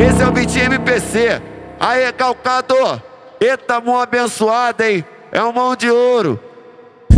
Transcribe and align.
Esse 0.00 0.22
é 0.22 0.26
o 0.26 0.32
Vitinho 0.32 0.64
MPC. 0.64 1.42
Aí, 1.78 2.10
calcador. 2.14 3.02
Eita, 3.38 3.82
mão 3.82 4.00
abençoada, 4.00 4.90
hein? 4.90 5.04
É 5.30 5.44
um 5.44 5.52
mão 5.52 5.76
de 5.76 5.90
ouro. 5.90 6.40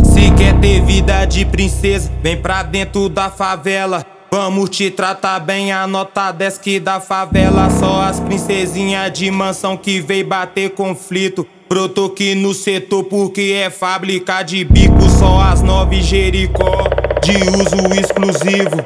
Se 0.03 0.29
quer 0.31 0.59
ter 0.59 0.81
vida 0.83 1.23
de 1.23 1.45
princesa, 1.45 2.11
vem 2.21 2.35
pra 2.35 2.61
dentro 2.61 3.07
da 3.07 3.29
favela. 3.29 4.05
Vamos 4.29 4.69
te 4.69 4.91
tratar 4.91 5.39
bem, 5.39 5.71
a 5.71 5.87
nota 5.87 6.33
desk 6.33 6.77
da 6.81 6.99
favela. 6.99 7.69
Só 7.69 8.01
as 8.01 8.19
princesinhas 8.19 9.13
de 9.13 9.31
mansão 9.31 9.77
que 9.77 10.01
veio 10.01 10.27
bater 10.27 10.71
conflito. 10.71 11.47
Brotou 11.69 12.07
aqui 12.07 12.35
no 12.35 12.53
setor 12.53 13.05
porque 13.05 13.61
é 13.63 13.69
fábrica 13.69 14.43
de 14.43 14.65
bico. 14.65 15.09
Só 15.09 15.39
as 15.39 15.61
nove 15.61 16.01
Jericó 16.01 16.89
de 17.23 17.37
uso 17.49 17.97
exclusivo. 17.97 18.81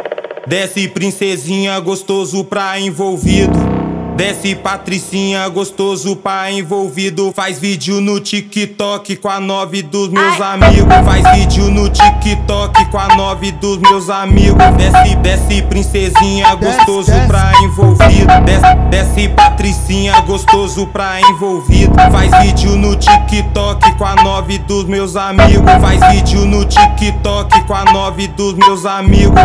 Desce 0.45 0.87
princesinha 0.87 1.79
gostoso 1.79 2.45
pra 2.45 2.79
envolvido. 2.79 3.76
Desce 4.17 4.55
Patricinha, 4.55 5.47
gostoso 5.47 6.15
pra 6.15 6.51
envolvido. 6.51 7.31
Faz 7.35 7.59
vídeo 7.59 8.01
no 8.01 8.19
TikTok 8.19 9.15
com 9.17 9.29
a 9.29 9.39
nove 9.39 9.83
dos 9.83 10.09
meus 10.09 10.41
amigos. 10.41 10.91
Faz 11.05 11.37
vídeo 11.37 11.69
no 11.69 11.87
TikTok 11.87 12.56
com 12.87 12.97
a 12.97 13.15
nove 13.15 13.51
dos 13.51 13.77
meus 13.77 14.09
amigos. 14.09 14.57
Desce, 14.77 15.15
desce 15.17 15.61
princesinha, 15.63 16.55
gostoso 16.55 17.11
pra 17.27 17.51
envolvido. 17.63 18.27
Desce, 18.45 18.75
desce 18.89 19.29
Patricinha, 19.29 20.19
gostoso 20.21 20.87
pra 20.87 21.19
envolvido. 21.21 21.93
Faz 22.11 22.31
vídeo 22.43 22.75
no 22.75 22.95
TikTok 22.95 23.95
com 23.97 24.05
a 24.05 24.15
nove 24.15 24.57
dos 24.59 24.85
meus 24.85 25.15
amigos. 25.15 25.71
Faz 25.81 25.99
vídeo 26.11 26.45
no 26.45 26.65
TikTok 26.65 27.63
com 27.65 27.73
a 27.73 27.85
nove 27.85 28.27
dos 28.27 28.53
meus 28.53 28.85
amigos. 28.85 29.39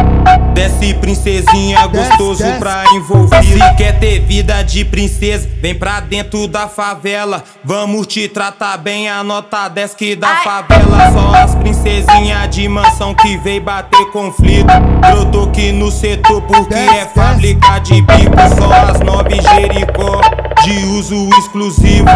Desce 0.54 0.94
princesinha, 0.94 1.86
gostoso 1.86 2.44
pra 2.58 2.84
envolvido. 2.94 3.42
Se 3.42 3.74
quer 3.76 3.98
ter 3.98 4.20
vida 4.20 4.62
de 4.62 4.84
princesa, 4.84 5.48
vem 5.60 5.74
pra 5.74 6.00
dentro 6.00 6.46
da 6.46 6.68
favela. 6.68 7.42
Vamos 7.64 8.06
te 8.06 8.28
tratar 8.28 8.76
bem, 8.78 9.08
a 9.08 9.22
nota 9.24 9.68
desk 9.68 9.98
da 10.16 10.36
favela. 10.36 11.10
Só 11.12 11.34
as 11.34 11.54
princesinhas 11.54 12.50
de 12.50 12.68
mansão 12.68 13.14
que 13.14 13.31
vem 13.36 13.60
bater 13.60 14.04
conflito. 14.10 14.68
Eu 15.14 15.24
tô 15.26 15.44
aqui 15.44 15.72
no 15.72 15.90
setor 15.90 16.42
porque 16.42 16.74
é 16.74 17.06
fábrica 17.06 17.78
de 17.80 18.02
bico. 18.02 18.36
Só 18.56 18.72
as 18.90 19.00
nove 19.00 19.40
Jericó 19.40 20.20
de 20.62 20.84
uso 20.86 21.28
exclusivo. 21.38 22.06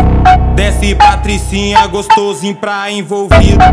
Desce 0.54 0.94
Patricinha, 0.94 1.86
gostosinho 1.86 2.54
pra 2.54 2.90
envolvido. 2.90 3.64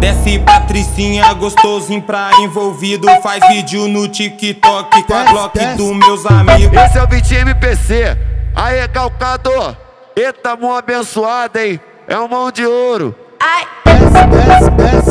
Desce 0.00 0.38
Patricinha, 0.38 1.32
gostosinho 1.34 2.02
pra 2.02 2.30
envolvido. 2.40 3.08
Faz 3.22 3.46
vídeo 3.48 3.86
no 3.88 4.08
TikTok 4.08 5.02
com 5.04 5.14
a 5.14 5.24
Glock 5.24 5.58
dos 5.76 5.96
meus 5.96 6.26
amigos. 6.26 6.76
Esse 6.76 6.98
é 6.98 7.02
o 7.02 7.06
Vitinho 7.06 7.40
MPC. 7.40 8.16
Aí, 8.54 8.86
calcador. 8.88 9.76
Eita, 10.16 10.56
mão 10.56 10.76
abençoada, 10.76 11.64
hein? 11.64 11.80
É 12.06 12.18
um 12.18 12.28
mão 12.28 12.50
de 12.50 12.64
ouro. 12.64 13.14
Ai. 13.40 13.66
Se 13.84 15.03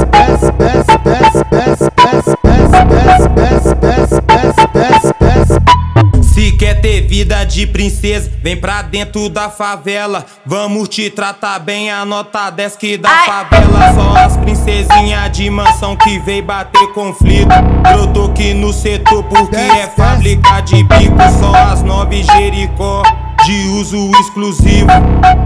vida 7.23 7.45
de 7.45 7.66
princesa, 7.66 8.29
vem 8.41 8.57
pra 8.57 8.81
dentro 8.81 9.29
da 9.29 9.49
favela. 9.49 10.25
Vamos 10.45 10.89
te 10.89 11.09
tratar 11.09 11.57
bem, 11.57 11.89
a 11.89 12.03
nota 12.03 12.49
desk 12.49 12.97
da 12.97 13.09
favela. 13.09 13.93
Só 13.95 14.17
as 14.17 14.35
princesinhas 14.35 15.31
de 15.31 15.49
mansão 15.49 15.95
que 15.95 16.19
vem 16.19 16.44
bater 16.44 16.85
conflito. 16.91 17.47
Eu 17.95 18.07
tô 18.07 18.25
aqui 18.25 18.53
no 18.53 18.73
setor 18.73 19.23
porque 19.23 19.55
é 19.55 19.88
fábrica 19.95 20.59
de 20.61 20.83
bico. 20.83 21.16
Só 21.39 21.55
as 21.55 21.81
nove 21.81 22.23
Jericó 22.23 23.03
de 23.45 23.67
uso 23.69 24.11
exclusivo. 24.19 24.88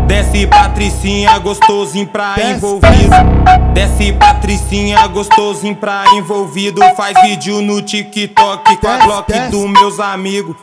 Desce 0.08 0.48
Patricinha, 0.48 1.38
gostosinho 1.38 2.08
pra 2.08 2.38
envolvido. 2.40 3.16
Desce 3.76 4.14
Patricinha, 4.14 5.06
gostosinho 5.06 5.76
pra 5.76 6.06
envolvido. 6.16 6.82
Faz 6.96 7.14
vídeo 7.22 7.62
no 7.62 7.84
TikTok 7.84 8.78
com 8.78 8.88
a 8.88 8.98
Glock 8.98 9.32
dos 9.52 9.70
meus 9.70 10.00
amigos. 10.00 10.56